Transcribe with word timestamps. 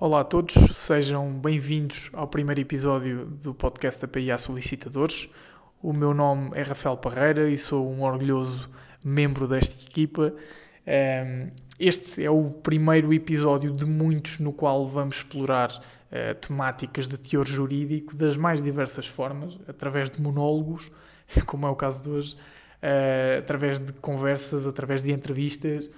Olá 0.00 0.20
a 0.20 0.24
todos, 0.24 0.54
sejam 0.76 1.28
bem-vindos 1.40 2.08
ao 2.12 2.28
primeiro 2.28 2.60
episódio 2.60 3.26
do 3.42 3.52
podcast 3.52 4.00
da 4.00 4.06
PIA 4.06 4.38
Solicitadores. 4.38 5.28
O 5.82 5.92
meu 5.92 6.14
nome 6.14 6.52
é 6.54 6.62
Rafael 6.62 6.96
Parreira 6.96 7.50
e 7.50 7.58
sou 7.58 7.90
um 7.90 8.04
orgulhoso 8.04 8.70
membro 9.02 9.48
desta 9.48 9.84
equipa. 9.84 10.32
Ehm, 10.86 11.48
este 11.80 12.24
é 12.24 12.30
o 12.30 12.48
primeiro 12.48 13.12
episódio 13.12 13.72
de 13.72 13.84
muitos 13.86 14.38
no 14.38 14.52
qual 14.52 14.86
vamos 14.86 15.16
explorar 15.16 15.68
uh, 15.68 16.34
temáticas 16.36 17.08
de 17.08 17.18
teor 17.18 17.44
jurídico 17.44 18.14
das 18.14 18.36
mais 18.36 18.62
diversas 18.62 19.08
formas, 19.08 19.58
através 19.66 20.08
de 20.08 20.22
monólogos, 20.22 20.92
como 21.44 21.66
é 21.66 21.70
o 21.70 21.74
caso 21.74 22.04
de 22.04 22.10
hoje, 22.10 22.36
uh, 22.36 23.40
através 23.40 23.80
de 23.80 23.92
conversas, 23.94 24.64
através 24.64 25.02
de 25.02 25.10
entrevistas. 25.10 25.90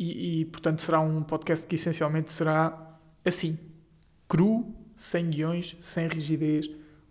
E, 0.00 0.40
e, 0.40 0.44
portanto 0.46 0.80
será 0.80 0.98
um 0.98 1.22
podcast 1.22 1.66
que 1.66 1.74
essencialmente 1.74 2.32
será 2.32 2.96
assim, 3.22 3.58
cru, 4.26 4.74
sem 4.96 5.28
guiões, 5.28 5.76
sem 5.82 6.08
rigidez, 6.08 6.70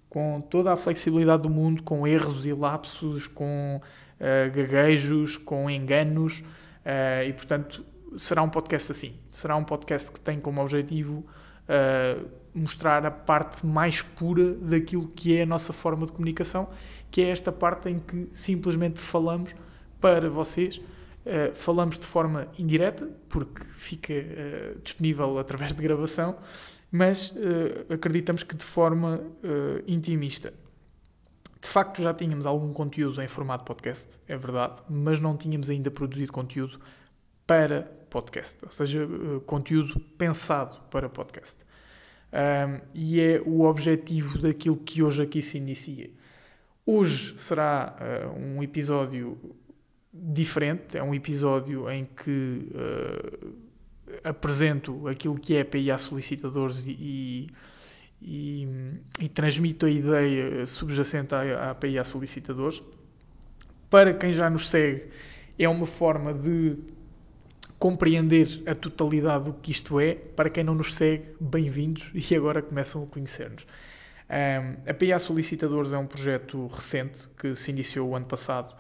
com 0.09 0.41
toda 0.41 0.73
a 0.73 0.75
flexibilidade 0.75 1.43
do 1.43 1.51
mundo, 1.51 1.83
com 1.83 2.07
erros 2.07 2.47
e 2.47 2.51
lapsos, 2.51 3.27
com 3.27 3.79
uh, 3.79 4.55
gaguejos, 4.55 5.37
com 5.37 5.69
enganos, 5.69 6.39
uh, 6.39 7.27
e 7.27 7.31
portanto 7.33 7.85
será 8.17 8.41
um 8.41 8.49
podcast 8.49 8.91
assim. 8.91 9.13
Será 9.29 9.55
um 9.55 9.63
podcast 9.63 10.11
que 10.11 10.19
tem 10.19 10.39
como 10.39 10.59
objetivo 10.59 11.23
uh, 11.69 12.27
mostrar 12.55 13.05
a 13.05 13.11
parte 13.11 13.67
mais 13.67 14.01
pura 14.01 14.55
daquilo 14.55 15.09
que 15.09 15.37
é 15.37 15.43
a 15.43 15.45
nossa 15.45 15.71
forma 15.71 16.07
de 16.07 16.11
comunicação, 16.11 16.67
que 17.11 17.21
é 17.21 17.29
esta 17.29 17.51
parte 17.51 17.87
em 17.87 17.99
que 17.99 18.31
simplesmente 18.33 18.99
falamos 18.99 19.53
para 20.01 20.27
vocês 20.27 20.81
Uh, 21.29 21.53
falamos 21.53 21.99
de 21.99 22.07
forma 22.07 22.47
indireta, 22.57 23.07
porque 23.29 23.63
fica 23.75 24.13
uh, 24.13 24.79
disponível 24.81 25.37
através 25.37 25.75
de 25.75 25.83
gravação, 25.83 26.35
mas 26.91 27.29
uh, 27.35 27.93
acreditamos 27.93 28.41
que 28.41 28.55
de 28.55 28.65
forma 28.65 29.21
intimista. 29.85 30.51
De 31.61 31.67
facto, 31.67 32.01
já 32.01 32.15
tínhamos 32.15 32.47
algum 32.47 32.73
conteúdo 32.73 33.21
em 33.21 33.27
formato 33.27 33.63
podcast, 33.63 34.17
é 34.27 34.35
verdade, 34.35 34.81
mas 34.89 35.19
não 35.19 35.37
tínhamos 35.37 35.69
ainda 35.69 35.91
produzido 35.91 36.31
conteúdo 36.31 36.79
para 37.45 37.83
podcast, 38.09 38.65
ou 38.65 38.71
seja, 38.71 39.07
conteúdo 39.45 39.99
pensado 40.17 40.79
para 40.89 41.07
podcast. 41.07 41.59
Um, 42.33 42.81
e 42.93 43.21
é 43.21 43.41
o 43.45 43.61
objetivo 43.61 44.39
daquilo 44.39 44.77
que 44.77 45.03
hoje 45.03 45.21
aqui 45.21 45.43
se 45.43 45.59
inicia. 45.59 46.09
Hoje 46.87 47.37
será 47.37 47.95
um 48.35 48.63
episódio 48.63 49.37
diferente. 50.29 50.97
É 50.97 51.03
um 51.03 51.13
episódio 51.13 51.89
em 51.89 52.05
que 52.05 52.69
uh, 52.73 53.55
apresento 54.23 55.07
aquilo 55.07 55.37
que 55.39 55.55
é 55.55 55.61
a 55.61 55.65
PIA 55.65 55.97
solicitadores 55.97 56.85
e, 56.85 57.47
e, 58.21 58.67
e, 59.19 59.29
transmito 59.29 59.85
a 59.85 59.89
ideia 59.89 60.67
subjacente 60.67 61.33
à, 61.33 61.71
à 61.71 62.03
solicitadores. 62.03 62.83
Para 63.89 64.13
quem 64.13 64.31
já 64.31 64.49
nos 64.49 64.69
segue, 64.69 65.09
é 65.57 65.67
uma 65.67 65.85
forma 65.85 66.33
de 66.33 66.77
compreender 67.79 68.61
a 68.67 68.75
totalidade 68.75 69.45
do 69.45 69.53
que 69.53 69.71
isto 69.71 69.99
é. 69.99 70.13
Para 70.13 70.49
quem 70.49 70.63
não 70.63 70.75
nos 70.75 70.93
segue, 70.93 71.25
bem-vindos 71.39 72.11
e 72.13 72.35
agora 72.35 72.61
começam 72.61 73.03
a 73.03 73.07
conhecer-nos. 73.07 73.65
Um, 74.29 74.87
a 74.87 74.93
PIA 74.93 75.17
Solicitadores 75.17 75.91
é 75.91 75.97
um 75.97 76.05
projeto 76.05 76.67
recente 76.67 77.27
que 77.39 77.55
se 77.55 77.71
iniciou 77.71 78.09
o 78.09 78.15
ano 78.15 78.27
passado 78.27 78.75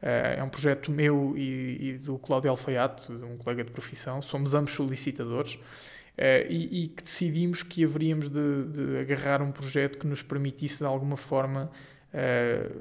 é 0.00 0.42
um 0.42 0.48
projeto 0.48 0.92
meu 0.92 1.34
e, 1.36 1.90
e, 1.90 1.98
do 1.98 2.18
Cláudio 2.18 2.50
Alfaiate, 2.50 3.10
um 3.10 3.36
colega 3.36 3.64
de 3.64 3.70
profissão. 3.70 4.22
Somos 4.22 4.54
ambos 4.54 4.72
solicitadores 4.72 5.54
uh, 5.54 6.46
e, 6.48 6.84
e, 6.84 6.88
que 6.88 7.02
decidimos 7.02 7.62
que 7.62 7.84
haveríamos 7.84 8.28
de, 8.28 8.64
de, 8.64 8.98
agarrar 8.98 9.42
um 9.42 9.50
projeto 9.50 9.98
que 9.98 10.06
nos 10.06 10.22
permitisse, 10.22 10.78
de 10.78 10.84
alguma 10.84 11.16
forma, 11.16 11.70
uh, 12.14 12.80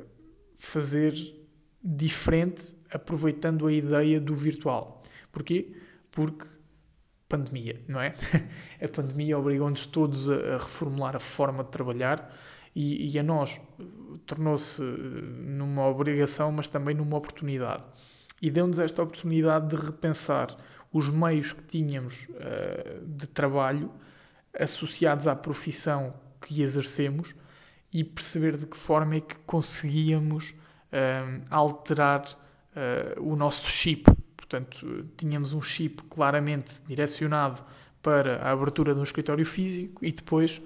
fazer 0.59 1.15
diferente, 1.83 2.75
aproveitando 2.91 3.65
a 3.65 3.73
ideia 3.73 4.19
do 4.19 4.35
virtual. 4.35 5.01
Porquê? 5.31 5.75
Porque 6.11 6.45
pandemia, 7.27 7.81
não 7.87 7.99
é? 7.99 8.13
a 8.81 8.87
pandemia 8.87 9.37
obrigou-nos 9.37 9.87
todos 9.87 10.29
a, 10.29 10.35
a 10.35 10.57
reformular 10.57 11.15
a 11.15 11.19
forma 11.19 11.63
de 11.63 11.71
trabalhar 11.71 12.31
e, 12.77 13.11
e 13.11 13.17
a 13.17 13.23
nós 13.23 13.59
tornou-se 14.27 14.83
numa 14.83 15.87
obrigação, 15.87 16.51
mas 16.51 16.67
também 16.67 16.93
numa 16.93 17.17
oportunidade. 17.17 17.87
E 18.39 18.51
deu-nos 18.51 18.77
esta 18.77 19.01
oportunidade 19.01 19.75
de 19.75 19.83
repensar 19.83 20.55
os 20.93 21.09
meios 21.09 21.53
que 21.53 21.63
tínhamos 21.63 22.27
uh, 22.29 23.03
de 23.03 23.25
trabalho 23.25 23.91
associados 24.59 25.25
à 25.25 25.35
profissão 25.35 26.13
que 26.39 26.61
exercemos 26.61 27.33
e 27.91 28.03
perceber 28.03 28.55
de 28.55 28.67
que 28.67 28.77
forma 28.77 29.15
é 29.15 29.21
que 29.21 29.35
conseguíamos 29.47 30.51
uh, 30.51 31.43
alterar 31.49 32.25
uh, 32.25 33.19
o 33.23 33.35
nosso 33.35 33.67
chip. 33.71 34.03
Portanto, 34.35 35.03
tínhamos 35.17 35.51
um 35.51 35.63
chip 35.63 36.03
claramente 36.03 36.79
direcionado 36.85 37.65
para 38.03 38.37
a 38.37 38.51
abertura 38.51 38.93
de 38.93 38.99
um 38.99 39.03
escritório 39.03 39.45
físico 39.45 40.05
e 40.05 40.11
depois 40.11 40.61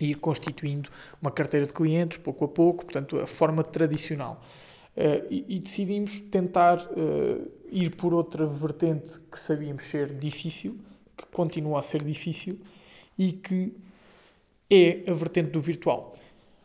ir 0.00 0.14
constituindo 0.16 0.90
uma 1.20 1.30
carteira 1.30 1.66
de 1.66 1.72
clientes 1.72 2.18
pouco 2.18 2.44
a 2.44 2.48
pouco, 2.48 2.84
portanto, 2.84 3.18
a 3.18 3.26
forma 3.26 3.62
tradicional. 3.62 4.42
Uh, 4.96 5.26
e, 5.30 5.44
e, 5.48 5.58
decidimos 5.60 6.20
tentar 6.20 6.78
uh, 6.78 7.50
ir 7.70 7.94
por 7.94 8.12
outra 8.12 8.44
vertente 8.44 9.20
que 9.30 9.38
sabíamos 9.38 9.84
ser 9.84 10.12
difícil, 10.14 10.78
que 11.16 11.26
continua 11.26 11.78
a 11.78 11.82
ser 11.82 12.02
difícil 12.02 12.58
e 13.16 13.32
que 13.32 13.72
é 14.68 15.08
a 15.08 15.12
vertente 15.12 15.50
do 15.50 15.60
virtual. 15.60 16.16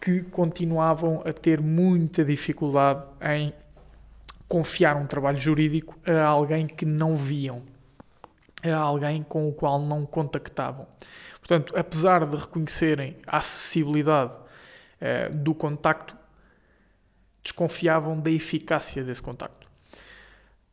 que 0.00 0.22
continuavam 0.22 1.22
a 1.24 1.32
ter 1.32 1.60
muita 1.60 2.24
dificuldade 2.24 3.02
em 3.22 3.52
confiar 4.48 4.96
um 4.96 5.06
trabalho 5.06 5.38
jurídico 5.38 5.98
a 6.06 6.24
alguém 6.24 6.66
que 6.66 6.84
não 6.84 7.16
viam, 7.16 7.62
a 8.72 8.78
alguém 8.78 9.22
com 9.22 9.48
o 9.48 9.52
qual 9.52 9.80
não 9.80 10.04
contactavam. 10.06 10.86
Portanto, 11.38 11.74
apesar 11.76 12.26
de 12.26 12.36
reconhecerem 12.36 13.16
a 13.26 13.38
acessibilidade 13.38 14.34
eh, 15.00 15.28
do 15.28 15.54
contacto, 15.54 16.16
desconfiavam 17.42 18.18
da 18.18 18.30
eficácia 18.30 19.04
desse 19.04 19.22
contacto. 19.22 19.66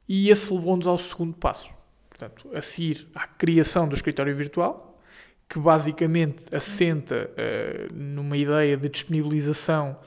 E 0.07 0.29
esse 0.29 0.51
levou-nos 0.53 0.87
ao 0.87 0.97
segundo 0.97 1.35
passo. 1.35 1.69
Portanto, 2.09 2.49
a 2.53 2.61
seguir 2.61 3.07
à 3.13 3.27
criação 3.27 3.87
do 3.87 3.95
escritório 3.95 4.35
virtual, 4.35 4.99
que 5.47 5.59
basicamente 5.59 6.53
assenta 6.55 7.29
uh, 7.29 7.93
numa 7.93 8.35
ideia 8.35 8.75
de 8.75 8.89
disponibilização 8.89 9.97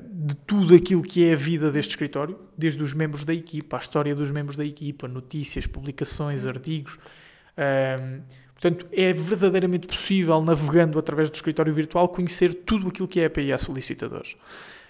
de 0.00 0.34
tudo 0.46 0.74
aquilo 0.74 1.02
que 1.02 1.28
é 1.28 1.32
a 1.32 1.36
vida 1.36 1.70
deste 1.70 1.90
escritório, 1.90 2.38
desde 2.56 2.82
os 2.82 2.94
membros 2.94 3.24
da 3.24 3.34
equipa, 3.34 3.76
a 3.76 3.80
história 3.80 4.14
dos 4.14 4.30
membros 4.30 4.56
da 4.56 4.64
equipa, 4.64 5.08
notícias, 5.08 5.66
publicações, 5.66 6.46
artigos. 6.46 6.98
Portanto, 8.62 8.86
é 8.92 9.12
verdadeiramente 9.12 9.88
possível, 9.88 10.40
navegando 10.40 10.96
através 10.96 11.28
do 11.28 11.34
escritório 11.34 11.74
virtual, 11.74 12.08
conhecer 12.08 12.54
tudo 12.54 12.88
aquilo 12.88 13.08
que 13.08 13.18
é 13.18 13.24
a 13.24 13.26
API 13.26 13.52
a 13.52 13.58
solicitadores, 13.58 14.36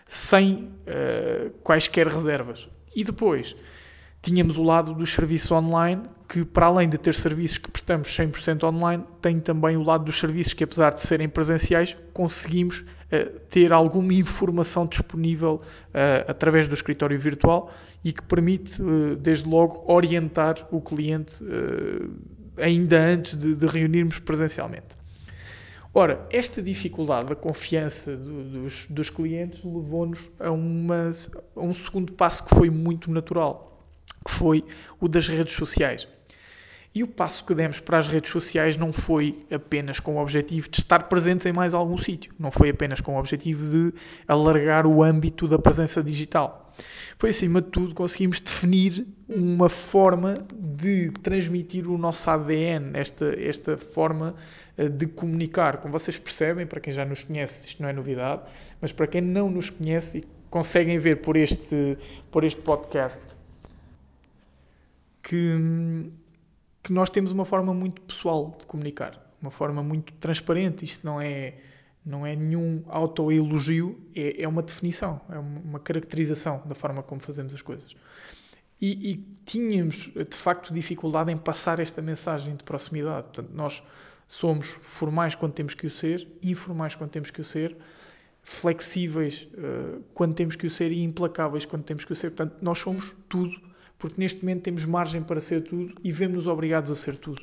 sem 0.07 0.65
uh, 0.87 1.51
quaisquer 1.63 2.07
reservas. 2.07 2.69
E 2.95 3.03
depois, 3.03 3.57
Tínhamos 4.23 4.57
o 4.57 4.63
lado 4.63 4.95
dos 4.95 5.13
serviços 5.13 5.51
online, 5.51 6.03
que 6.29 6.45
para 6.45 6.67
além 6.67 6.89
de 6.89 6.97
ter 6.97 7.13
serviços 7.13 7.59
que 7.59 7.69
prestamos 7.69 8.07
100% 8.07 8.63
online, 8.63 9.05
tem 9.21 9.41
também 9.41 9.77
o 9.77 9.83
lado 9.83 10.05
dos 10.05 10.17
serviços 10.17 10.55
que, 10.55 10.63
apesar 10.63 10.95
de 10.95 11.03
serem 11.03 11.29
presenciais, 11.29 11.97
conseguimos 12.13 12.79
uh, 12.79 13.41
ter 13.51 13.73
alguma 13.73 14.15
informação 14.15 14.87
disponível 14.87 15.61
uh, 15.89 16.31
através 16.31 16.69
do 16.69 16.75
escritório 16.75 17.19
virtual 17.19 17.73
e 18.05 18.13
que 18.13 18.23
permite, 18.23 18.81
uh, 18.81 19.17
desde 19.17 19.49
logo, 19.49 19.83
orientar 19.93 20.69
o 20.71 20.81
cliente 20.81 21.43
ainda 22.59 23.01
antes 23.01 23.37
de, 23.37 23.57
de 23.57 23.67
reunirmos 23.67 24.21
presencialmente. 24.21 24.95
Ora, 25.93 26.25
esta 26.31 26.63
dificuldade 26.63 27.31
da 27.31 27.35
confiança 27.35 28.17
do, 28.17 28.45
dos, 28.45 28.87
dos 28.89 29.11
clientes 29.11 29.65
levou-nos 29.65 30.31
a, 30.39 30.47
a 30.47 31.61
um 31.61 31.75
segundo 31.75 32.13
passo 32.13 32.45
que 32.45 32.55
foi 32.55 32.71
muito 32.71 33.11
natural 33.11 33.72
que 34.25 34.31
foi 34.31 34.65
o 35.01 35.09
das 35.09 35.29
redes 35.29 35.55
sociais. 35.55 36.07
E 36.95 37.03
o 37.03 37.09
passo 37.09 37.45
que 37.47 37.55
demos 37.55 37.81
para 37.81 37.97
as 37.97 38.07
redes 38.07 38.31
sociais 38.31 38.77
não 38.77 38.93
foi 38.93 39.47
apenas 39.51 39.99
com 39.99 40.17
o 40.17 40.21
objetivo 40.21 40.69
de 40.69 40.79
estar 40.79 41.05
presentes 41.05 41.47
em 41.47 41.53
mais 41.53 41.73
algum 41.73 41.97
sítio, 41.97 42.35
não 42.39 42.51
foi 42.51 42.69
apenas 42.69 43.01
com 43.01 43.15
o 43.17 43.19
objetivo 43.19 43.67
de 43.71 43.95
alargar 44.29 44.87
o 44.87 45.03
âmbito 45.03 45.49
da 45.49 45.59
presença 45.59 46.03
digital. 46.03 46.71
Foi 47.19 47.31
acima 47.31 47.63
de 47.63 47.69
tudo 47.69 47.95
conseguimos 47.95 48.41
definir 48.41 49.07
uma 49.27 49.71
forma 49.71 50.35
de 50.55 51.11
transmitir 51.23 51.89
o 51.89 51.97
nosso 51.97 52.29
ADN, 52.29 52.91
esta, 52.93 53.35
esta 53.41 53.79
forma 53.79 54.35
eh, 54.77 54.89
de 54.89 55.07
comunicar. 55.07 55.79
Como 55.79 55.93
vocês 55.93 56.19
percebem, 56.19 56.67
para 56.67 56.81
quem 56.81 56.93
já 56.93 57.07
nos 57.07 57.23
conhece, 57.23 57.69
isto 57.69 57.83
não 57.83 57.89
é 57.89 57.93
novidade, 57.93 58.43
mas 58.81 58.93
para 58.93 59.07
quem 59.07 59.23
não 59.23 59.51
nos 59.51 59.71
conhece 59.71 60.19
e 60.19 60.25
conseguem 60.51 60.99
ver 60.99 61.17
por 61.17 61.37
este, 61.37 61.97
por 62.31 62.45
este 62.45 62.61
podcast 62.61 63.42
que, 65.23 66.11
que 66.83 66.93
nós 66.93 67.09
temos 67.09 67.31
uma 67.31 67.45
forma 67.45 67.73
muito 67.73 68.01
pessoal 68.03 68.57
de 68.59 68.67
comunicar, 68.67 69.19
uma 69.41 69.51
forma 69.51 69.83
muito 69.83 70.13
transparente. 70.15 70.85
Isto 70.85 71.07
não 71.07 71.21
é, 71.21 71.55
não 72.05 72.27
é 72.27 72.35
nenhum 72.35 72.83
autoelogio, 72.89 74.01
é, 74.15 74.43
é 74.43 74.49
uma 74.49 74.63
definição, 74.63 75.21
é 75.31 75.39
uma 75.39 75.79
caracterização 75.79 76.63
da 76.67 76.75
forma 76.75 77.03
como 77.03 77.21
fazemos 77.21 77.55
as 77.55 77.63
coisas. 77.63 77.95
E, 78.81 79.13
e, 79.13 79.17
tínhamos, 79.45 80.13
de 80.13 80.37
facto, 80.37 80.75
dificuldade 80.75 81.31
em 81.31 81.39
passar 81.39 81.79
esta 81.79 82.03
mensagem 82.03 82.57
de 82.57 82.65
proximidade. 82.65 83.29
Portanto, 83.29 83.51
nós 83.55 83.81
somos 84.27 84.67
formais 84.81 85.37
quando 85.37 85.53
temos 85.53 85.73
que 85.73 85.87
o 85.87 85.91
ser, 85.91 86.27
informais 86.43 86.97
quando 86.97 87.11
temos 87.11 87.31
que 87.31 87.41
o 87.41 87.45
ser, 87.45 87.77
flexíveis 88.43 89.47
uh, 89.55 90.03
quando 90.13 90.35
temos 90.35 90.57
que 90.57 90.67
o 90.67 90.71
ser 90.71 90.91
e 90.91 91.01
implacáveis 91.01 91.65
quando 91.65 91.85
temos 91.85 92.05
que 92.05 92.13
o 92.13 92.17
ser. 92.17 92.31
Portanto, 92.31 92.57
nós 92.61 92.81
somos 92.81 93.15
tudo 93.29 93.57
porque 94.03 94.21
neste 94.21 94.45
momento 94.45 94.63
temos 94.63 94.85
margem 94.85 95.23
para 95.23 95.41
ser 95.41 95.63
tudo 95.63 95.95
e 96.03 96.11
vemos-nos 96.11 96.49
obrigados 96.49 96.91
a 96.91 96.95
ser 96.97 97.17
tudo. 97.17 97.41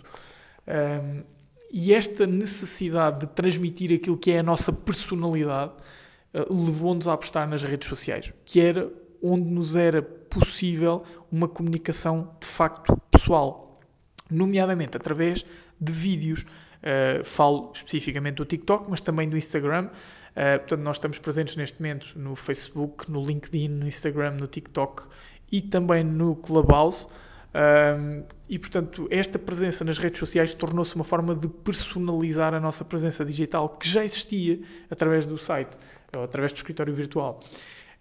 Um, 0.67 1.23
e 1.71 1.93
esta 1.93 2.27
necessidade 2.27 3.21
de 3.21 3.27
transmitir 3.27 3.93
aquilo 3.95 4.17
que 4.17 4.31
é 4.31 4.39
a 4.39 4.43
nossa 4.43 4.73
personalidade 4.73 5.71
uh, 6.33 6.53
levou-nos 6.53 7.07
a 7.07 7.13
apostar 7.13 7.47
nas 7.47 7.63
redes 7.63 7.87
sociais, 7.87 8.33
que 8.43 8.59
era 8.59 8.91
onde 9.23 9.45
nos 9.45 9.77
era 9.77 10.01
possível 10.01 11.03
uma 11.31 11.47
comunicação 11.47 12.35
de 12.41 12.45
facto 12.45 12.93
pessoal, 13.09 13.79
nomeadamente 14.29 14.97
através 14.97 15.45
de 15.79 15.93
vídeos. 15.93 16.41
Uh, 16.41 17.23
falo 17.23 17.71
especificamente 17.73 18.35
do 18.35 18.45
TikTok, 18.45 18.89
mas 18.89 18.99
também 18.99 19.29
do 19.29 19.37
Instagram. 19.37 19.85
Uh, 19.85 20.59
portanto, 20.59 20.81
nós 20.81 20.97
estamos 20.97 21.19
presentes 21.19 21.55
neste 21.55 21.81
momento 21.81 22.19
no 22.19 22.35
Facebook, 22.35 23.09
no 23.09 23.23
LinkedIn, 23.23 23.69
no 23.69 23.87
Instagram, 23.87 24.31
no 24.31 24.47
TikTok 24.47 25.07
e 25.51 25.61
também 25.61 26.03
no 26.03 26.35
Clubhouse. 26.35 27.07
Um, 27.53 28.23
e 28.47 28.59
portanto, 28.59 29.07
esta 29.09 29.39
presença 29.39 29.83
nas 29.83 29.97
redes 29.97 30.19
sociais 30.19 30.53
tornou-se 30.53 30.95
uma 30.95 31.03
forma 31.03 31.35
de 31.35 31.47
personalizar 31.47 32.53
a 32.53 32.59
nossa 32.59 32.85
presença 32.85 33.25
digital 33.25 33.69
que 33.69 33.87
já 33.87 34.03
existia 34.03 34.59
através 34.89 35.25
do 35.25 35.37
site, 35.37 35.75
ou 36.15 36.23
através 36.23 36.51
do 36.51 36.55
escritório 36.55 36.93
virtual. 36.93 37.39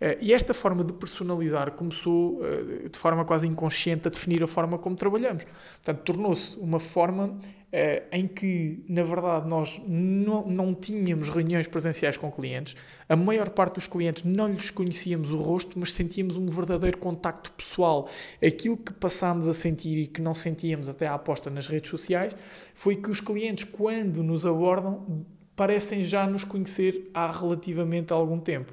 Uh, 0.00 0.16
e 0.20 0.32
esta 0.32 0.54
forma 0.54 0.84
de 0.84 0.92
personalizar 0.92 1.72
começou 1.72 2.40
uh, 2.40 2.88
de 2.88 2.98
forma 2.98 3.24
quase 3.24 3.46
inconsciente 3.46 4.06
a 4.06 4.10
definir 4.10 4.42
a 4.42 4.46
forma 4.46 4.78
como 4.78 4.94
trabalhamos. 4.94 5.44
Portanto, 5.82 6.02
tornou-se 6.04 6.56
uma 6.58 6.78
forma 6.78 7.38
eh, 7.70 8.04
em 8.10 8.26
que, 8.26 8.82
na 8.88 9.02
verdade, 9.02 9.46
nós 9.46 9.78
não 9.86 10.72
tínhamos 10.72 11.28
reuniões 11.28 11.66
presenciais 11.66 12.16
com 12.16 12.32
clientes, 12.32 12.74
a 13.06 13.14
maior 13.14 13.50
parte 13.50 13.74
dos 13.74 13.86
clientes 13.86 14.24
não 14.24 14.48
lhes 14.48 14.70
conhecíamos 14.70 15.30
o 15.30 15.36
rosto, 15.36 15.78
mas 15.78 15.92
sentíamos 15.92 16.34
um 16.36 16.46
verdadeiro 16.46 16.96
contacto 16.96 17.52
pessoal. 17.52 18.08
Aquilo 18.42 18.76
que 18.76 18.90
passámos 18.94 19.48
a 19.48 19.54
sentir 19.54 19.98
e 19.98 20.06
que 20.06 20.22
não 20.22 20.32
sentíamos 20.32 20.88
até 20.88 21.06
à 21.06 21.12
aposta 21.12 21.50
nas 21.50 21.66
redes 21.66 21.90
sociais 21.90 22.34
foi 22.74 22.96
que 22.96 23.10
os 23.10 23.20
clientes, 23.20 23.64
quando 23.64 24.22
nos 24.22 24.46
abordam, 24.46 25.26
parecem 25.54 26.02
já 26.02 26.26
nos 26.26 26.44
conhecer 26.44 27.10
há 27.12 27.30
relativamente 27.30 28.14
algum 28.14 28.40
tempo. 28.40 28.72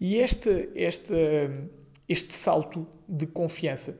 E 0.00 0.16
este, 0.16 0.68
este, 0.74 1.14
este 2.08 2.32
salto 2.32 2.86
de 3.08 3.26
confiança 3.26 3.98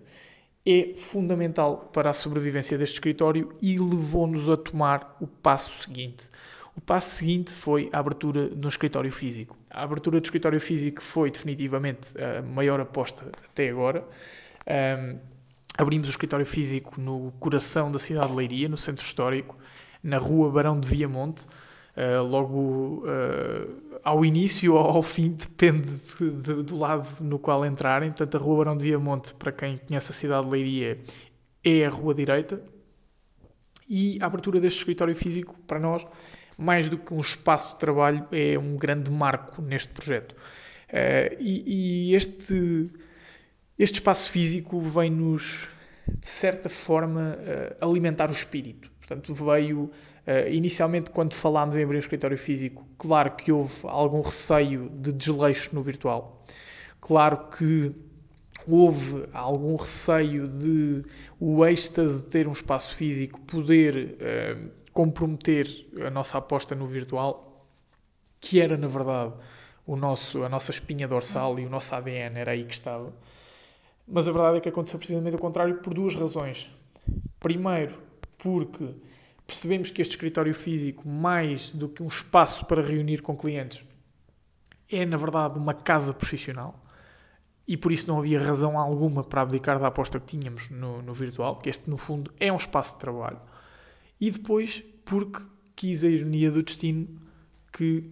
é 0.65 0.95
fundamental 0.97 1.91
para 1.93 2.11
a 2.11 2.13
sobrevivência 2.13 2.77
deste 2.77 2.95
escritório 2.95 3.55
e 3.63 3.79
levou-nos 3.79 4.49
a 4.49 4.57
tomar 4.57 5.17
o 5.21 5.27
passo 5.27 5.83
seguinte. 5.83 6.29
O 6.77 6.81
passo 6.81 7.17
seguinte 7.17 7.53
foi 7.53 7.89
a 7.93 7.99
abertura 7.99 8.51
de 8.51 8.67
um 8.67 8.69
escritório 8.69 9.11
físico. 9.11 9.57
A 9.71 9.85
abertura 9.85 10.21
do 10.21 10.25
escritório 10.25 10.61
físico 10.61 11.01
foi 11.01 11.31
definitivamente 11.31 12.09
a 12.21 12.43
maior 12.43 12.81
aposta 12.81 13.31
até 13.49 13.71
agora. 13.71 14.05
Um, 14.67 15.19
abrimos 15.79 16.09
o 16.09 16.11
escritório 16.11 16.45
físico 16.45 17.01
no 17.01 17.33
coração 17.39 17.91
da 17.91 17.99
cidade 17.99 18.29
de 18.29 18.35
Leiria, 18.35 18.69
no 18.69 18.77
centro 18.77 19.05
histórico, 19.05 19.57
na 20.03 20.19
rua 20.19 20.51
Barão 20.51 20.79
de 20.79 20.87
Viamonte, 20.87 21.47
uh, 21.97 22.23
logo 22.23 23.05
uh, 23.07 23.99
ao 24.05 24.25
início 24.25 24.75
ou 24.75 24.79
ao 24.79 25.03
fim, 25.03 25.31
depende 25.39 25.89
de, 25.89 26.31
de, 26.31 26.63
do 26.63 26.77
lado 26.77 27.25
no 27.25 27.39
qual 27.39 27.65
entrarem. 27.65 28.11
Portanto, 28.11 28.37
a 28.37 28.41
Rua 28.41 28.59
Barão 28.59 28.77
de 28.77 28.85
Viamonte, 28.85 29.35
para 29.35 29.51
quem 29.51 29.79
conhece 29.79 30.11
a 30.11 30.15
cidade 30.15 30.45
de 30.45 30.53
Leiria, 30.53 30.99
é 31.65 31.85
a 31.85 31.89
rua 31.89 32.15
direita. 32.15 32.61
E 33.89 34.19
a 34.21 34.27
abertura 34.27 34.61
deste 34.61 34.79
escritório 34.79 35.15
físico, 35.15 35.57
para 35.67 35.79
nós, 35.79 36.07
mais 36.59 36.89
do 36.89 36.99
que 36.99 37.15
um 37.15 37.21
espaço 37.21 37.75
de 37.75 37.79
trabalho, 37.79 38.27
é 38.33 38.59
um 38.59 38.77
grande 38.77 39.11
marco 39.11 39.63
neste 39.63 39.93
projeto. 39.93 40.33
Uh, 40.33 41.37
e, 41.41 42.11
e 42.11 42.15
este, 42.15 42.91
este 43.79 43.95
espaço 43.95 44.31
físico 44.31 44.81
vem-nos, 44.81 45.69
de 46.07 46.27
certa 46.27 46.69
forma, 46.69 47.39
alimentar 47.81 48.29
o 48.29 48.33
espírito. 48.33 48.91
Portanto, 48.99 49.33
veio 49.35 49.91
Uh, 50.27 50.51
inicialmente, 50.51 51.11
quando 51.13 51.35
falámos 51.35 51.77
em 51.77 51.85
abrir 51.85 51.97
um 51.97 52.01
escritório 52.01 52.37
físico, 52.37 52.85
claro 52.99 53.37
que 53.37 53.53
houve 53.53 53.75
algum 53.85 54.21
receio 54.21 54.91
de 54.91 55.13
desleixo 55.13 55.73
no 55.73 55.81
virtual. 55.83 56.45
Claro 57.01 57.49
que 57.49 57.95
houve 58.67 59.25
algum 59.33 59.77
receio 59.77 60.49
de 60.49 61.03
o 61.39 61.65
êxtase 61.65 62.25
de 62.25 62.29
ter 62.29 62.49
um 62.49 62.53
espaço 62.53 62.97
físico 62.97 63.41
poder 63.43 64.17
uh, 64.17 64.71
comprometer 64.93 65.69
a 66.05 66.11
nossa 66.11 66.39
aposta 66.39 66.75
no 66.75 66.87
virtual, 66.87 67.65
que 68.41 68.61
era, 68.61 68.77
na 68.77 68.89
verdade, 68.89 69.33
o 69.87 69.95
nosso, 69.95 70.43
a 70.43 70.49
nossa 70.49 70.73
espinha 70.73 71.07
dorsal 71.07 71.59
e 71.61 71.67
o 71.67 71.71
nosso 71.71 71.95
ADN, 71.95 72.39
era 72.39 72.51
aí 72.51 72.65
que 72.65 72.75
estava. 72.75 73.13
Mas 74.09 74.27
a 74.27 74.33
verdade 74.33 74.59
é 74.59 74.61
que 74.61 74.69
aconteceu 74.69 74.99
precisamente 74.99 75.37
o 75.37 75.39
contrário 75.39 75.77
por 75.77 75.95
duas 75.95 76.15
razões. 76.15 76.69
Primeiro, 77.39 78.03
porque 78.39 78.89
percebemos 79.47 79.91
que 79.91 80.03
este 80.03 80.13
escritório 80.13 80.55
físico, 80.55 81.09
mais 81.09 81.73
do 81.73 81.89
que 81.89 82.03
um 82.03 82.09
espaço 82.09 82.67
para 82.67 82.83
reunir 82.83 83.23
com 83.23 83.37
clientes, 83.37 83.85
é 84.91 85.05
na 85.07 85.17
verdade 85.17 85.59
uma 85.59 85.75
casa 85.75 86.13
profissional 86.13 86.83
e 87.67 87.77
por 87.77 87.91
isso 87.91 88.07
não 88.07 88.19
havia 88.19 88.41
razão 88.41 88.79
alguma 88.79 89.25
para 89.25 89.43
abdicar 89.43 89.79
da 89.79 89.89
aposta 89.89 90.21
que 90.21 90.39
tínhamos 90.39 90.71
no, 90.71 91.03
no 91.03 91.13
virtual, 91.13 91.57
que 91.57 91.69
este 91.69 91.91
no 91.91 91.99
fundo 91.99 92.33
é 92.39 92.53
um 92.53 92.57
espaço 92.57 92.95
de 92.95 93.01
trabalho. 93.01 93.41
E 94.21 94.31
depois, 94.31 94.83
porque 95.05 95.43
quis 95.75 96.05
a 96.05 96.09
ironia 96.09 96.51
do 96.51 96.63
destino 96.63 97.21
que 97.73 98.09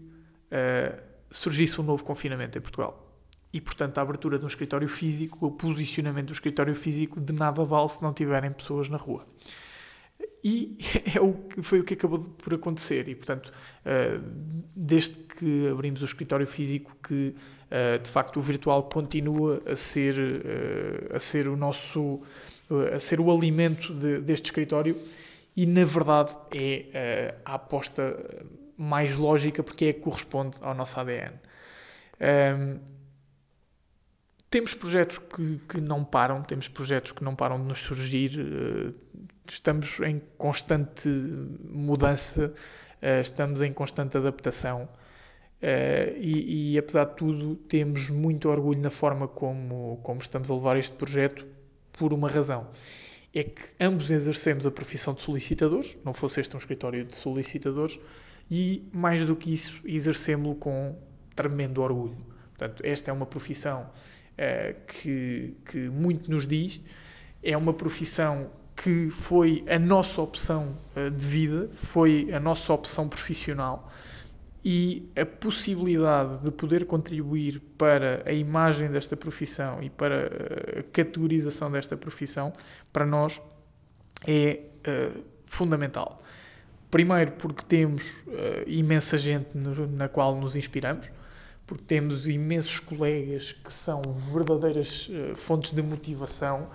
uh, 0.51 1.01
surgisse 1.31 1.81
um 1.81 1.85
novo 1.85 2.05
confinamento 2.05 2.59
em 2.59 2.61
Portugal. 2.61 3.01
E, 3.53 3.61
portanto, 3.61 3.99
a 3.99 4.03
abertura 4.03 4.39
de 4.39 4.45
um 4.45 4.49
escritório 4.49 4.89
físico, 4.89 5.47
o 5.47 5.53
posicionamento 5.53 6.27
do 6.27 6.33
escritório 6.33 6.75
físico, 6.75 7.21
de 7.21 7.33
nada 7.33 7.63
vale 7.63 7.89
se 7.89 8.03
não 8.03 8.13
tiverem 8.13 8.51
pessoas 8.51 8.89
na 8.89 8.97
rua. 8.97 9.25
E 10.45 10.77
é 11.17 11.21
o 11.21 11.35
foi 11.63 11.81
o 11.81 11.85
que 11.85 11.95
acabou 11.95 12.21
por 12.21 12.53
acontecer. 12.53 13.09
E, 13.09 13.15
portanto, 13.15 13.51
uh, 13.51 14.23
desde 14.77 15.15
que 15.15 15.69
abrimos 15.69 16.03
o 16.03 16.05
escritório 16.05 16.47
físico, 16.47 16.95
que 17.03 17.35
uh, 17.35 17.99
de 18.01 18.11
facto 18.11 18.37
o 18.37 18.43
virtual 18.43 18.83
continua 18.85 19.63
a 19.67 19.75
ser, 19.75 20.15
uh, 20.19 21.17
a 21.17 21.21
ser 21.21 21.49
o 21.49 21.57
nosso, 21.57 22.21
a 22.95 23.01
ser 23.01 23.21
o 23.21 23.35
alimento 23.35 23.95
de, 23.95 24.21
deste 24.21 24.47
escritório 24.47 25.01
e, 25.57 25.65
na 25.65 25.85
verdade, 25.85 26.37
é 26.53 27.35
a 27.45 27.55
aposta 27.55 28.17
mais 28.77 29.17
lógica 29.17 29.63
porque 29.63 29.87
é 29.87 29.93
que 29.93 30.01
corresponde 30.01 30.59
ao 30.61 30.75
nosso 30.75 30.99
ADN. 30.99 31.31
Um, 31.31 32.27
ehm, 32.27 32.79
temos 34.51 34.75
projetos 34.75 35.19
que, 35.19 35.59
que 35.69 35.81
não 35.81 36.05
param, 36.05 36.43
temos 36.43 36.69
projetos 36.69 37.13
que 37.13 37.23
não 37.23 37.35
param 37.37 37.61
de 37.61 37.65
nos 37.69 37.83
surgir, 37.83 38.39
uh, 38.39 38.95
estamos 39.53 40.01
em 40.01 40.21
constante 40.39 41.09
mudança, 41.09 42.53
uh, 43.03 43.21
estamos 43.21 43.61
em 43.63 43.73
constante 43.73 44.17
adaptação. 44.17 44.89
Uh, 45.63 46.17
e, 46.19 46.75
e, 46.75 46.79
apesar 46.79 47.05
de 47.05 47.17
tudo, 47.17 47.57
temos 47.57 48.11
muito 48.11 48.49
orgulho 48.49 48.81
na 48.81 48.91
forma 48.91 49.27
como, 49.27 49.99
como 50.03 50.21
estamos 50.21 50.51
a 50.51 50.55
levar 50.55 50.77
este 50.77 50.95
projeto, 50.95 51.47
por 51.93 52.13
uma 52.13 52.29
razão. 52.29 52.69
É 53.33 53.45
que 53.45 53.63
ambos 53.81 54.11
exercemos 54.11 54.67
a 54.67 54.71
profissão 54.71 55.15
de 55.15 55.23
solicitadores, 55.23 55.97
não 56.05 56.13
fosse 56.13 56.41
este 56.41 56.55
um 56.55 56.59
escritório 56.59 57.05
de 57.05 57.17
solicitadores, 57.17 57.99
e 58.51 58.87
mais 58.93 59.25
do 59.27 59.35
que 59.35 59.53
isso, 59.53 59.81
exercemos-lo 59.85 60.55
com 60.57 60.97
tremendo 61.35 61.83
orgulho. 61.83 62.17
Portanto, 62.57 62.83
esta 62.85 63.11
é 63.11 63.15
uma 63.15 63.27
profissão 63.27 63.91
uh, 64.33 64.87
que, 64.87 65.57
que 65.65 65.89
muito 65.89 66.31
nos 66.31 66.47
diz, 66.47 66.81
é 67.43 67.57
uma 67.57 67.73
profissão 67.73 68.51
que 68.77 69.11
foi 69.11 69.65
a 69.69 69.79
nossa 69.79 70.21
opção 70.21 70.77
uh, 70.97 71.11
de 71.11 71.25
vida, 71.25 71.69
foi 71.73 72.33
a 72.33 72.41
nossa 72.41 72.73
opção 72.73 73.09
profissional 73.09 73.91
e 74.65 75.11
a 75.15 75.27
possibilidade 75.27 76.43
de 76.43 76.51
poder 76.51 76.87
contribuir 76.87 77.61
para 77.77 78.23
a 78.25 78.33
imagem 78.33 78.91
desta 78.91 79.15
profissão 79.15 79.83
e 79.83 79.91
para 79.91 80.81
a 80.81 80.83
categorização 80.85 81.71
desta 81.71 81.97
profissão, 81.97 82.53
para 82.91 83.05
nós 83.05 83.43
é 84.27 84.61
uh, 84.89 85.23
fundamental. 85.45 86.23
Primeiro, 86.91 87.33
porque 87.33 87.63
temos 87.65 88.03
uh, 88.27 88.65
imensa 88.67 89.19
gente 89.19 89.57
no, 89.57 89.87
na 89.87 90.09
qual 90.09 90.35
nos 90.35 90.57
inspiramos, 90.57 91.11
porque 91.67 91.85
temos 91.85 92.27
imensos 92.27 92.79
colegas 92.79 93.53
que 93.53 93.73
são 93.73 94.01
verdadeiras 94.33 95.09
uh, 95.09 95.37
fontes 95.37 95.73
de 95.73 95.83
motivação, 95.83 96.71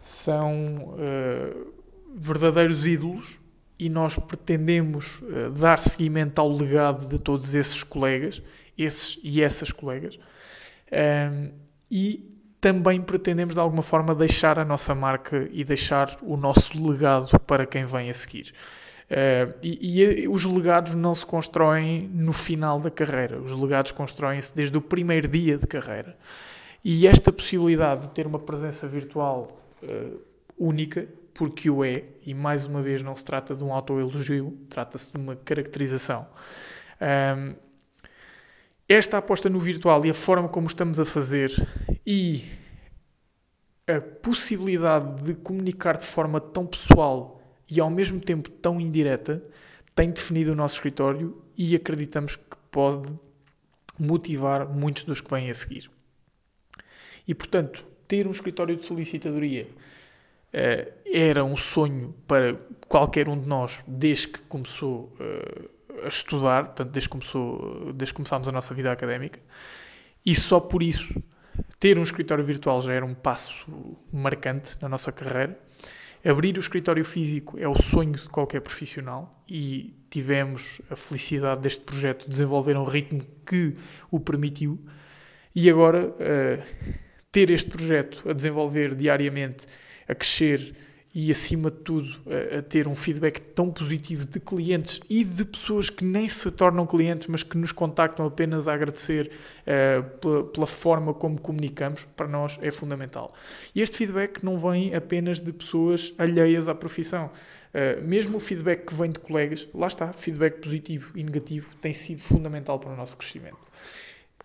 são 0.00 0.94
verdadeiros 2.16 2.86
ídolos 2.86 3.38
e 3.80 3.88
nós 3.88 4.14
pretendemos 4.16 5.20
uh, 5.22 5.50
dar 5.58 5.78
seguimento 5.78 6.38
ao 6.38 6.52
legado 6.52 7.06
de 7.06 7.18
todos 7.18 7.54
esses 7.54 7.82
colegas, 7.82 8.42
esses 8.76 9.18
e 9.22 9.42
essas 9.42 9.72
colegas, 9.72 10.18
um, 10.92 11.50
e 11.90 12.28
também 12.60 13.00
pretendemos 13.00 13.54
de 13.54 13.60
alguma 13.60 13.82
forma 13.82 14.14
deixar 14.14 14.58
a 14.58 14.66
nossa 14.66 14.94
marca 14.94 15.48
e 15.50 15.64
deixar 15.64 16.14
o 16.22 16.36
nosso 16.36 16.86
legado 16.86 17.38
para 17.40 17.64
quem 17.64 17.86
vem 17.86 18.10
a 18.10 18.14
seguir. 18.14 18.52
Uh, 19.10 19.56
e, 19.64 20.02
e, 20.02 20.28
os 20.28 20.44
legados 20.44 20.94
não 20.94 21.14
se 21.14 21.24
constroem 21.24 22.06
no 22.12 22.34
final 22.34 22.78
da 22.78 22.90
carreira, 22.90 23.40
os 23.40 23.50
legados 23.50 23.92
constroem-se 23.92 24.54
desde 24.54 24.76
o 24.76 24.82
primeiro 24.82 25.26
dia 25.26 25.56
de 25.56 25.66
carreira. 25.66 26.16
E 26.84 27.06
esta 27.06 27.32
possibilidade 27.32 28.02
de 28.02 28.10
ter 28.10 28.26
uma 28.26 28.38
presença 28.38 28.86
virtual 28.86 29.60
uh, 29.82 30.20
única 30.58 31.08
porque 31.34 31.70
o 31.70 31.82
é, 31.82 32.04
e 32.24 32.34
mais 32.34 32.66
uma 32.66 32.82
vez 32.82 33.02
não 33.02 33.16
se 33.16 33.24
trata 33.24 33.54
de 33.54 33.64
um 33.64 33.72
autoelogio, 33.72 34.58
trata-se 34.68 35.12
de 35.12 35.18
uma 35.18 35.34
caracterização. 35.36 36.26
Um, 37.00 37.54
esta 38.86 39.18
aposta 39.18 39.48
no 39.48 39.60
virtual 39.60 40.04
e 40.04 40.10
a 40.10 40.14
forma 40.14 40.48
como 40.48 40.66
estamos 40.66 41.00
a 41.00 41.04
fazer 41.04 41.50
e 42.04 42.44
a 43.86 44.00
possibilidade 44.00 45.22
de 45.22 45.34
comunicar 45.34 45.96
de 45.96 46.04
forma 46.04 46.40
tão 46.40 46.66
pessoal 46.66 47.40
e 47.70 47.80
ao 47.80 47.88
mesmo 47.88 48.20
tempo 48.20 48.50
tão 48.50 48.80
indireta 48.80 49.42
tem 49.94 50.10
definido 50.10 50.52
o 50.52 50.56
nosso 50.56 50.74
escritório 50.74 51.42
e 51.56 51.74
acreditamos 51.74 52.36
que 52.36 52.56
pode 52.70 53.12
motivar 53.98 54.68
muitos 54.68 55.04
dos 55.04 55.20
que 55.20 55.30
vêm 55.30 55.50
a 55.50 55.54
seguir. 55.54 55.90
E 57.26 57.34
portanto, 57.34 57.84
ter 58.10 58.26
um 58.26 58.32
escritório 58.32 58.76
de 58.76 58.84
solicitadoria 58.84 59.68
Uh, 60.50 60.90
era 61.06 61.44
um 61.44 61.56
sonho 61.56 62.12
para 62.26 62.56
qualquer 62.88 63.28
um 63.28 63.38
de 63.40 63.48
nós 63.48 63.78
desde 63.86 64.26
que 64.26 64.40
começou 64.40 65.16
uh, 65.20 66.04
a 66.04 66.08
estudar, 66.08 66.64
portanto, 66.64 66.90
desde 66.90 67.08
que, 67.08 67.12
começou, 67.12 67.92
desde 67.92 68.12
que 68.12 68.16
começámos 68.16 68.48
a 68.48 68.52
nossa 68.52 68.74
vida 68.74 68.90
académica, 68.90 69.38
e 70.26 70.34
só 70.34 70.58
por 70.58 70.82
isso 70.82 71.14
ter 71.78 72.00
um 72.00 72.02
escritório 72.02 72.42
virtual 72.42 72.82
já 72.82 72.92
era 72.92 73.06
um 73.06 73.14
passo 73.14 73.64
marcante 74.12 74.76
na 74.82 74.88
nossa 74.88 75.12
carreira. 75.12 75.56
Abrir 76.24 76.56
o 76.56 76.60
escritório 76.60 77.04
físico 77.04 77.56
é 77.56 77.68
o 77.68 77.80
sonho 77.80 78.14
de 78.14 78.28
qualquer 78.28 78.60
profissional 78.60 79.42
e 79.48 79.94
tivemos 80.10 80.80
a 80.90 80.96
felicidade 80.96 81.60
deste 81.60 81.84
projeto 81.84 82.28
desenvolver 82.28 82.76
um 82.76 82.84
ritmo 82.84 83.22
que 83.46 83.76
o 84.10 84.18
permitiu. 84.18 84.84
E 85.54 85.70
agora, 85.70 86.08
uh, 86.08 87.09
ter 87.32 87.50
este 87.50 87.70
projeto 87.70 88.28
a 88.28 88.32
desenvolver 88.32 88.94
diariamente 88.94 89.64
a 90.08 90.14
crescer 90.14 90.74
e, 91.12 91.30
acima 91.30 91.70
de 91.70 91.78
tudo, 91.78 92.08
a, 92.26 92.58
a, 92.58 92.62
ter 92.62 92.86
um 92.86 92.94
feedback 92.94 93.40
tão 93.40 93.70
positivo 93.70 94.26
de 94.26 94.38
clientes 94.38 95.00
e 95.10 95.24
de 95.24 95.44
pessoas 95.44 95.90
que 95.90 96.04
nem 96.04 96.28
se 96.28 96.48
tornam 96.52 96.86
clientes, 96.86 97.26
mas 97.26 97.42
que 97.42 97.58
nos 97.58 97.72
contactam 97.72 98.26
apenas 98.26 98.68
a 98.68 98.74
agradecer 98.74 99.30
uh, 99.62 100.18
pela, 100.18 100.44
pela, 100.44 100.66
forma 100.68 101.12
como 101.12 101.40
comunicamos, 101.40 102.06
para 102.16 102.28
nós 102.28 102.58
é 102.62 102.70
fundamental. 102.70 103.34
E 103.74 103.80
este 103.80 103.96
feedback 103.96 104.44
não 104.44 104.56
vem 104.56 104.94
apenas 104.94 105.40
de 105.40 105.52
pessoas 105.52 106.14
alheias 106.16 106.68
à 106.68 106.74
profissão. 106.76 107.30
Uh, 107.74 108.04
mesmo 108.06 108.36
o 108.36 108.40
feedback 108.40 108.86
que 108.86 108.94
vem 108.94 109.10
de 109.10 109.18
colegas, 109.18 109.66
lá 109.74 109.88
está, 109.88 110.12
feedback 110.12 110.60
positivo 110.60 111.12
e 111.18 111.24
negativo, 111.24 111.74
tem 111.80 111.92
sido 111.92 112.20
fundamental 112.20 112.78
para 112.78 112.92
o 112.92 112.96
nosso 112.96 113.16
crescimento. 113.16 113.58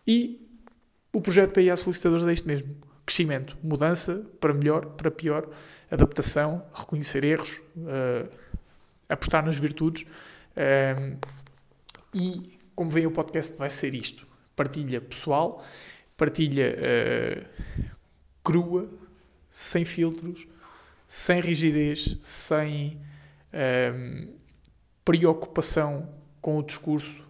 E 0.08 0.46
o 1.16 1.22
projeto 1.22 1.54
PIA 1.54 1.78
Solicitadores 1.78 2.28
é 2.28 2.34
isto 2.34 2.46
mesmo 2.46 2.76
crescimento, 3.06 3.58
mudança 3.64 4.26
para 4.42 4.54
melhor, 4.54 4.86
para 4.86 5.10
pior, 5.10 5.48
adaptação, 5.90 6.66
reconhecer 6.74 7.24
erros, 7.24 7.62
uh, 7.78 8.30
apostar 9.08 9.46
nas 9.46 9.58
virtudes. 9.58 10.04
Uh, 10.04 11.18
e, 12.14 12.60
como 12.76 12.92
vem 12.92 13.06
o 13.06 13.12
podcast, 13.12 13.58
vai 13.58 13.70
ser 13.70 13.94
isto: 13.96 14.28
partilha 14.58 15.00
pessoal, 15.00 15.64
partilha 16.18 16.76
uh, 16.76 17.94
crua, 18.44 18.90
sem 19.50 19.86
filtros, 19.86 20.46
sem 21.08 21.40
rigidez, 21.40 22.18
sem 22.22 23.00
preocupação 25.06 26.10
com 26.42 26.58
o 26.58 26.64
discurso. 26.64 27.24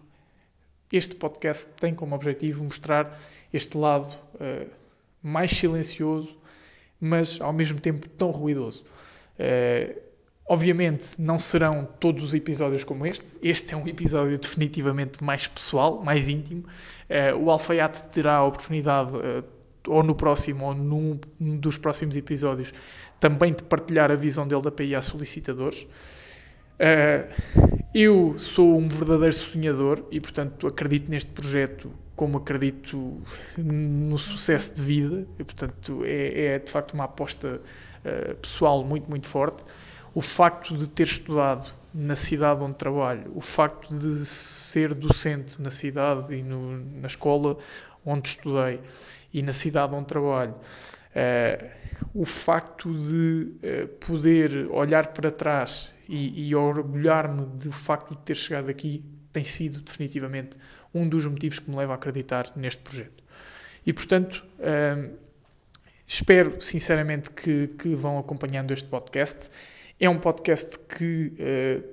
Este 0.92 1.14
podcast 1.14 1.70
tem 1.74 1.94
como 1.94 2.16
objetivo 2.16 2.64
mostrar 2.64 3.16
este 3.56 3.76
lado 3.76 4.14
mais 5.26 5.50
silencioso, 5.50 6.36
mas 7.00 7.40
ao 7.40 7.52
mesmo 7.52 7.80
tempo 7.80 8.08
tão 8.08 8.30
ruidoso. 8.30 8.84
Uh, 9.38 10.00
obviamente 10.48 11.20
não 11.20 11.38
serão 11.38 11.88
todos 11.98 12.22
os 12.22 12.34
episódios 12.34 12.84
como 12.84 13.04
este. 13.04 13.34
Este 13.42 13.74
é 13.74 13.76
um 13.76 13.86
episódio 13.88 14.38
definitivamente 14.38 15.22
mais 15.22 15.46
pessoal, 15.46 16.02
mais 16.02 16.28
íntimo. 16.28 16.64
Uh, 17.10 17.36
o 17.42 17.50
Alfaiate 17.50 18.04
terá 18.08 18.36
a 18.36 18.44
oportunidade, 18.44 19.14
uh, 19.16 19.44
ou 19.88 20.02
no 20.02 20.14
próximo, 20.14 20.66
ou 20.66 20.74
num, 20.74 21.18
num, 21.38 21.56
dos 21.56 21.76
próximos 21.76 22.16
episódios, 22.16 22.72
também 23.18 23.52
de 23.52 23.62
partilhar 23.62 24.10
a 24.10 24.14
visão 24.14 24.46
dele 24.46 24.62
da 24.62 24.70
PIA 24.70 25.02
solicitadores. 25.02 25.86
eu 27.94 28.36
sou 28.36 28.76
um 28.78 28.86
verdadeiro 28.86 29.32
sonhador 29.32 30.04
e, 30.10 30.20
portanto, 30.20 30.66
acredito 30.66 31.10
neste 31.10 31.30
projeto 31.30 31.90
como 32.16 32.38
acredito 32.38 33.22
no 33.58 34.18
sucesso 34.18 34.74
de 34.74 34.82
vida, 34.82 35.26
e, 35.38 35.44
portanto 35.44 36.02
é, 36.04 36.54
é, 36.54 36.58
de 36.58 36.70
facto 36.70 36.94
uma 36.94 37.04
aposta 37.04 37.60
uh, 37.60 38.34
pessoal 38.36 38.82
muito, 38.82 39.08
muito 39.08 39.28
forte. 39.28 39.62
O 40.14 40.22
facto 40.22 40.74
de 40.74 40.88
ter 40.88 41.04
estudado 41.04 41.70
na 41.92 42.16
cidade 42.16 42.62
onde 42.64 42.76
trabalho, 42.76 43.30
o 43.34 43.40
facto 43.40 43.96
de 43.96 44.24
ser 44.24 44.94
docente 44.94 45.60
na 45.60 45.70
cidade 45.70 46.34
e 46.34 46.42
no, 46.42 46.78
na 47.00 47.06
escola 47.06 47.58
onde 48.04 48.28
estudei 48.28 48.80
e 49.32 49.42
na 49.42 49.52
cidade 49.52 49.94
onde 49.94 50.06
trabalho, 50.06 50.54
uh, 50.54 51.70
o 52.14 52.24
facto 52.24 52.92
de 52.94 53.52
uh, 53.62 53.88
poder 54.00 54.68
olhar 54.70 55.08
para 55.08 55.30
trás 55.30 55.92
e, 56.08 56.48
e 56.48 56.54
orgulhar-me 56.54 57.44
do 57.44 57.72
facto 57.72 58.14
de 58.14 58.22
ter 58.22 58.36
chegado 58.36 58.70
aqui 58.70 59.04
tem 59.32 59.44
sido 59.44 59.80
definitivamente 59.80 60.56
um 60.96 61.08
dos 61.08 61.26
motivos 61.26 61.58
que 61.58 61.70
me 61.70 61.76
leva 61.76 61.92
a 61.92 61.96
acreditar 61.96 62.52
neste 62.56 62.82
projeto. 62.82 63.22
E, 63.84 63.92
portanto, 63.92 64.44
hum, 64.58 65.10
espero 66.06 66.60
sinceramente 66.60 67.30
que, 67.30 67.68
que, 67.78 67.94
vão 67.94 68.18
acompanhando 68.18 68.72
este 68.72 68.88
podcast. 68.88 69.50
É 70.00 70.08
um 70.08 70.18
podcast 70.18 70.78
que 70.78 71.32
uh, 71.38 71.84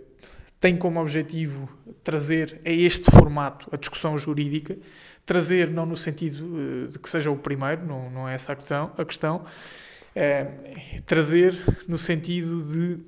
tem 0.60 0.76
como 0.76 1.00
objetivo 1.00 1.70
trazer 2.04 2.62
a 2.66 2.70
este 2.70 3.12
formato 3.12 3.70
a 3.72 3.78
discussão 3.78 4.18
jurídica, 4.18 4.78
trazer 5.26 5.70
não 5.70 5.86
no 5.86 5.96
sentido 5.96 6.46
uh, 6.46 6.88
de 6.88 6.98
que 6.98 7.10
seja 7.10 7.30
o 7.30 7.38
primeiro, 7.38 7.86
não, 7.86 8.10
não 8.10 8.28
é 8.28 8.34
essa 8.34 8.54
a 8.54 8.56
questão, 8.56 8.92
a 8.98 9.06
questão 9.06 9.46
trazer 11.08 11.56
no 11.88 11.98
sentido 11.98 12.62
de 12.62 13.00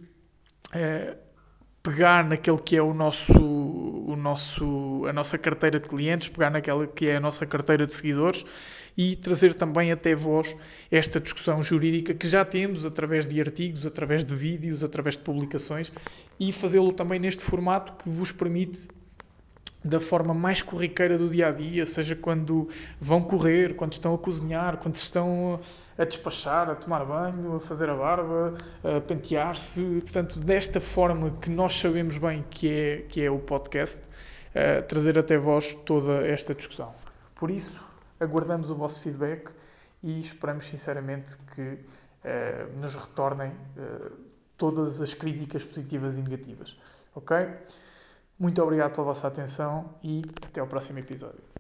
pegar 1.86 2.28
naquele 2.28 2.58
que 2.58 2.76
é 2.76 2.82
o 2.82 2.96
nosso, 2.96 3.40
o 3.40 4.16
nosso, 4.16 5.06
a 5.08 5.14
nossa 5.14 5.38
carteira 5.38 5.80
de 5.80 5.88
clientes, 5.88 6.28
pegar 6.28 6.50
naquela 6.50 6.88
que 6.88 7.08
é 7.08 7.18
a 7.18 7.20
nossa 7.20 7.46
carteira 7.46 7.86
de 7.86 7.94
seguidores 7.94 8.44
e 8.98 9.16
trazer 9.16 9.54
também 9.54 9.92
até 9.92 10.16
vós 10.16 10.56
esta 10.90 11.20
discussão 11.20 11.62
jurídica 11.62 12.16
que 12.16 12.28
já 12.28 12.44
temos 12.44 12.86
através 12.86 13.28
de 13.28 13.40
artigos, 13.40 13.86
através 13.86 14.26
de 14.26 14.34
vídeos, 14.34 14.84
através 14.84 15.16
de 15.16 15.22
publicações 15.22 15.92
e 16.40 16.52
fazê-lo 16.52 16.92
também 16.92 17.20
neste 17.20 17.44
formato 17.44 17.94
que 18.04 18.10
vos 18.10 18.32
permite 18.32 18.88
da 19.86 20.00
forma 20.00 20.34
mais 20.34 20.64
corriqueira 20.64 21.16
do 21.16 21.30
dia 21.30 21.50
a 21.50 21.52
dia, 21.52 21.86
seja 21.86 22.16
quando 22.16 22.68
vão 23.00 23.22
correr, 23.22 23.76
quando 23.76 23.94
estão 23.94 24.16
a 24.16 24.18
cozinhar, 24.18 24.78
quando 24.78 24.96
estão 24.96 25.60
a 25.96 26.04
despachar, 26.04 26.72
a 26.72 26.76
tomar 26.76 27.06
banho, 27.06 27.56
a 27.56 27.60
fazer 27.60 27.88
a 27.88 27.96
barba, 27.96 28.56
a 28.84 29.00
pentear-se. 29.02 30.02
Portanto, 30.02 30.40
desta 30.40 30.82
forma 30.82 31.30
que 31.40 31.52
nós 31.52 31.76
sabemos 31.76 32.18
bem 32.18 32.44
que 32.50 32.68
é, 32.68 32.98
que 33.08 33.22
é 33.22 33.30
o 33.30 33.38
podcast, 33.38 34.02
uh, 34.02 34.82
trazer 34.88 35.20
até 35.20 35.38
vós 35.38 35.76
toda 35.86 36.26
esta 36.26 36.56
discussão. 36.56 36.92
Por 37.36 37.52
isso, 37.52 37.86
aguardamos 38.20 38.72
o 38.72 38.76
vosso 38.76 39.04
feedback 39.04 39.52
e 40.02 40.20
esperamos 40.20 40.66
sinceramente 40.66 41.38
que 41.54 41.62
uh, 41.62 42.80
nos 42.82 42.96
retornem 42.96 43.52
uh, 43.52 44.12
todas 44.58 45.00
as 45.00 45.14
críticas 45.14 45.64
positivas 45.64 46.18
e 46.18 46.22
negativas. 46.24 46.76
Ok? 47.14 47.38
Muito 48.38 48.62
obrigado 48.62 48.94
pela 48.94 49.06
vossa 49.06 49.28
atenção 49.28 49.96
e 50.04 50.22
até 50.46 50.60
ao 50.60 50.68
próximo 50.68 51.00
episódio. 51.00 51.55